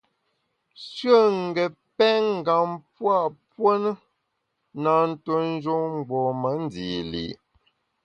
[0.91, 3.19] Shùe n’ gét pèn ngam pua
[3.53, 3.91] puo ne,
[4.83, 7.25] na ntuo njun mgbom-a ndi li’.